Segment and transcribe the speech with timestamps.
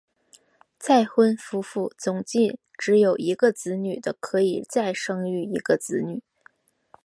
[0.79, 6.23] 再婚夫妇总计只有一个子女的可以再生育一个子女。